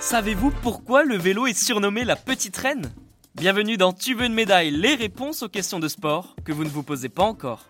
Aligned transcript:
Savez-vous 0.00 0.50
pourquoi 0.62 1.02
le 1.02 1.16
vélo 1.16 1.46
est 1.46 1.58
surnommé 1.58 2.04
la 2.04 2.14
petite 2.14 2.56
reine? 2.56 2.92
Bienvenue 3.34 3.76
dans 3.76 3.92
Tu 3.92 4.14
veux 4.14 4.26
une 4.26 4.34
médaille, 4.34 4.70
les 4.70 4.94
réponses 4.94 5.42
aux 5.42 5.48
questions 5.48 5.80
de 5.80 5.88
sport 5.88 6.36
que 6.44 6.52
vous 6.52 6.62
ne 6.62 6.68
vous 6.68 6.82
posez 6.82 7.08
pas 7.08 7.24
encore. 7.24 7.66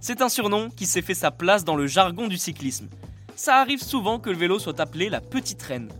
C'est 0.00 0.22
un 0.22 0.28
surnom 0.28 0.70
qui 0.70 0.86
s'est 0.86 1.02
fait 1.02 1.14
sa 1.14 1.30
place 1.30 1.64
dans 1.64 1.76
le 1.76 1.86
jargon 1.86 2.26
du 2.26 2.38
cyclisme. 2.38 2.88
Ça 3.36 3.56
arrive 3.56 3.82
souvent 3.82 4.18
que 4.18 4.30
le 4.30 4.36
vélo 4.36 4.58
soit 4.58 4.80
appelé 4.80 5.08
la 5.08 5.20
petite 5.20 5.62
reine. 5.62 5.92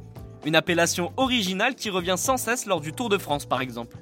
Une 0.45 0.57
appellation 0.57 1.13
originale 1.17 1.75
qui 1.75 1.91
revient 1.91 2.17
sans 2.17 2.37
cesse 2.37 2.67
lors 2.67 2.81
du 2.81 2.93
Tour 2.93 3.09
de 3.09 3.19
France 3.19 3.47
par 3.47 3.61
exemple. 3.61 3.97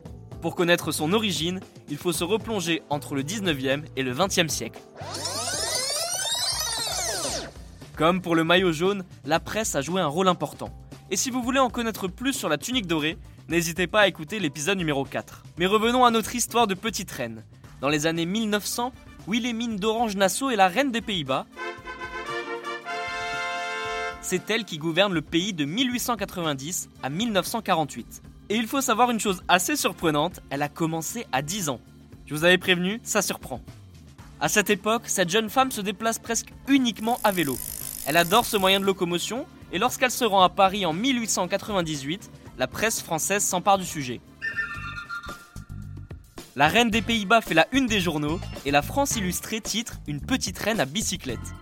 Pour 0.44 0.56
connaître 0.56 0.92
son 0.92 1.14
origine, 1.14 1.60
il 1.88 1.96
faut 1.96 2.12
se 2.12 2.22
replonger 2.22 2.82
entre 2.90 3.14
le 3.14 3.22
19e 3.22 3.82
et 3.96 4.02
le 4.02 4.12
20e 4.12 4.48
siècle. 4.48 4.78
Comme 7.96 8.20
pour 8.20 8.34
le 8.34 8.44
maillot 8.44 8.70
jaune, 8.70 9.06
la 9.24 9.40
presse 9.40 9.74
a 9.74 9.80
joué 9.80 10.02
un 10.02 10.06
rôle 10.06 10.28
important. 10.28 10.68
Et 11.10 11.16
si 11.16 11.30
vous 11.30 11.42
voulez 11.42 11.60
en 11.60 11.70
connaître 11.70 12.08
plus 12.08 12.34
sur 12.34 12.50
la 12.50 12.58
tunique 12.58 12.86
dorée, 12.86 13.16
n'hésitez 13.48 13.86
pas 13.86 14.02
à 14.02 14.06
écouter 14.06 14.38
l'épisode 14.38 14.76
numéro 14.76 15.06
4. 15.06 15.44
Mais 15.56 15.64
revenons 15.64 16.04
à 16.04 16.10
notre 16.10 16.34
histoire 16.34 16.66
de 16.66 16.74
petite 16.74 17.10
reine. 17.10 17.42
Dans 17.80 17.88
les 17.88 18.06
années 18.06 18.26
1900, 18.26 18.92
Wilhelmine 19.26 19.76
d'Orange-Nassau 19.76 20.50
est 20.50 20.56
la 20.56 20.68
reine 20.68 20.92
des 20.92 21.00
Pays-Bas. 21.00 21.46
C'est 24.20 24.50
elle 24.50 24.66
qui 24.66 24.76
gouverne 24.76 25.14
le 25.14 25.22
pays 25.22 25.54
de 25.54 25.64
1890 25.64 26.90
à 27.02 27.08
1948. 27.08 28.20
Et 28.50 28.56
il 28.56 28.66
faut 28.66 28.82
savoir 28.82 29.10
une 29.10 29.20
chose 29.20 29.42
assez 29.48 29.74
surprenante, 29.74 30.40
elle 30.50 30.62
a 30.62 30.68
commencé 30.68 31.26
à 31.32 31.40
10 31.40 31.70
ans. 31.70 31.80
Je 32.26 32.34
vous 32.34 32.44
avais 32.44 32.58
prévenu, 32.58 33.00
ça 33.02 33.22
surprend. 33.22 33.60
À 34.40 34.48
cette 34.48 34.68
époque, 34.68 35.04
cette 35.06 35.30
jeune 35.30 35.48
femme 35.48 35.70
se 35.70 35.80
déplace 35.80 36.18
presque 36.18 36.48
uniquement 36.68 37.18
à 37.24 37.32
vélo. 37.32 37.56
Elle 38.06 38.18
adore 38.18 38.44
ce 38.44 38.58
moyen 38.58 38.80
de 38.80 38.84
locomotion 38.84 39.46
et 39.72 39.78
lorsqu'elle 39.78 40.10
se 40.10 40.24
rend 40.24 40.42
à 40.42 40.50
Paris 40.50 40.84
en 40.84 40.92
1898, 40.92 42.30
la 42.58 42.66
presse 42.66 43.00
française 43.00 43.42
s'empare 43.42 43.78
du 43.78 43.86
sujet. 43.86 44.20
La 46.54 46.68
reine 46.68 46.90
des 46.90 47.02
Pays-Bas 47.02 47.40
fait 47.40 47.54
la 47.54 47.66
une 47.72 47.86
des 47.86 48.00
journaux 48.00 48.38
et 48.66 48.70
la 48.70 48.82
France 48.82 49.16
illustrée 49.16 49.60
titre 49.60 50.00
Une 50.06 50.20
petite 50.20 50.58
reine 50.58 50.80
à 50.80 50.84
bicyclette. 50.84 51.54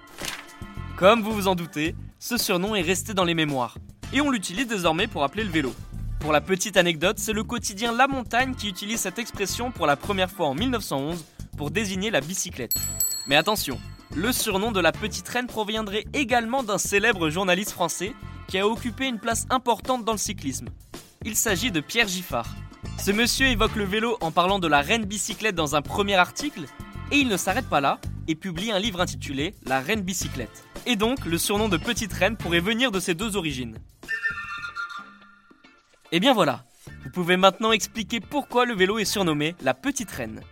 Comme 0.96 1.22
vous 1.22 1.32
vous 1.32 1.48
en 1.48 1.54
doutez, 1.54 1.94
ce 2.18 2.36
surnom 2.36 2.74
est 2.74 2.82
resté 2.82 3.14
dans 3.14 3.24
les 3.24 3.34
mémoires 3.34 3.78
et 4.12 4.20
on 4.20 4.30
l'utilise 4.30 4.66
désormais 4.66 5.06
pour 5.06 5.22
appeler 5.22 5.44
le 5.44 5.50
vélo. 5.50 5.72
Pour 6.22 6.32
la 6.32 6.40
petite 6.40 6.76
anecdote, 6.76 7.18
c'est 7.18 7.32
le 7.32 7.42
quotidien 7.42 7.90
La 7.90 8.06
Montagne 8.06 8.54
qui 8.54 8.68
utilise 8.68 9.00
cette 9.00 9.18
expression 9.18 9.72
pour 9.72 9.88
la 9.88 9.96
première 9.96 10.30
fois 10.30 10.46
en 10.46 10.54
1911 10.54 11.24
pour 11.56 11.72
désigner 11.72 12.12
la 12.12 12.20
bicyclette. 12.20 12.76
Mais 13.26 13.34
attention, 13.34 13.76
le 14.14 14.30
surnom 14.30 14.70
de 14.70 14.78
la 14.78 14.92
petite 14.92 15.28
reine 15.28 15.48
proviendrait 15.48 16.04
également 16.12 16.62
d'un 16.62 16.78
célèbre 16.78 17.28
journaliste 17.28 17.72
français 17.72 18.14
qui 18.46 18.56
a 18.58 18.68
occupé 18.68 19.08
une 19.08 19.18
place 19.18 19.46
importante 19.50 20.04
dans 20.04 20.12
le 20.12 20.18
cyclisme. 20.18 20.68
Il 21.24 21.34
s'agit 21.34 21.72
de 21.72 21.80
Pierre 21.80 22.06
Giffard. 22.06 22.54
Ce 23.00 23.10
monsieur 23.10 23.48
évoque 23.48 23.74
le 23.74 23.84
vélo 23.84 24.16
en 24.20 24.30
parlant 24.30 24.60
de 24.60 24.68
la 24.68 24.80
reine 24.80 25.06
bicyclette 25.06 25.56
dans 25.56 25.74
un 25.74 25.82
premier 25.82 26.14
article, 26.14 26.66
et 27.10 27.16
il 27.16 27.26
ne 27.26 27.36
s'arrête 27.36 27.68
pas 27.68 27.80
là 27.80 27.98
et 28.28 28.36
publie 28.36 28.70
un 28.70 28.78
livre 28.78 29.00
intitulé 29.00 29.56
La 29.66 29.80
reine 29.80 30.02
bicyclette. 30.02 30.62
Et 30.86 30.94
donc, 30.94 31.26
le 31.26 31.36
surnom 31.36 31.68
de 31.68 31.78
petite 31.78 32.12
reine 32.12 32.36
pourrait 32.36 32.60
venir 32.60 32.92
de 32.92 33.00
ces 33.00 33.14
deux 33.14 33.36
origines. 33.36 33.76
Et 36.14 36.20
bien 36.20 36.34
voilà, 36.34 36.66
vous 37.04 37.10
pouvez 37.10 37.38
maintenant 37.38 37.72
expliquer 37.72 38.20
pourquoi 38.20 38.66
le 38.66 38.74
vélo 38.74 38.98
est 38.98 39.06
surnommé 39.06 39.56
la 39.62 39.72
petite 39.72 40.10
reine. 40.10 40.42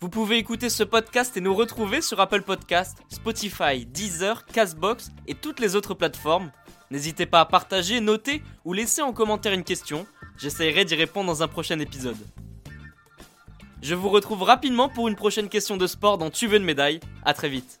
Vous 0.00 0.08
pouvez 0.08 0.38
écouter 0.38 0.68
ce 0.68 0.82
podcast 0.82 1.36
et 1.36 1.40
nous 1.40 1.54
retrouver 1.54 2.00
sur 2.00 2.18
Apple 2.18 2.42
Podcast, 2.42 2.98
Spotify, 3.08 3.86
Deezer, 3.86 4.44
Castbox 4.46 5.12
et 5.28 5.36
toutes 5.36 5.60
les 5.60 5.76
autres 5.76 5.94
plateformes. 5.94 6.50
N'hésitez 6.90 7.26
pas 7.26 7.38
à 7.38 7.44
partager, 7.44 8.00
noter 8.00 8.42
ou 8.64 8.72
laisser 8.72 9.02
en 9.02 9.12
commentaire 9.12 9.52
une 9.52 9.62
question. 9.62 10.04
J'essaierai 10.36 10.84
d'y 10.84 10.96
répondre 10.96 11.28
dans 11.28 11.44
un 11.44 11.48
prochain 11.48 11.78
épisode. 11.78 12.18
Je 13.82 13.94
vous 13.94 14.08
retrouve 14.08 14.42
rapidement 14.42 14.88
pour 14.88 15.06
une 15.06 15.14
prochaine 15.14 15.48
question 15.48 15.76
de 15.76 15.86
sport 15.86 16.18
dans 16.18 16.30
Tu 16.30 16.48
veux 16.48 16.56
une 16.56 16.64
médaille. 16.64 16.98
À 17.24 17.34
très 17.34 17.48
vite. 17.48 17.80